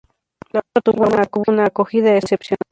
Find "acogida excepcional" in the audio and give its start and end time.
1.65-2.57